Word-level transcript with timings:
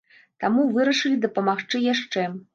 Таму 0.43 0.63
вырашылі 0.77 1.21
дапамагчы 1.27 1.85
яшчэ. 1.93 2.27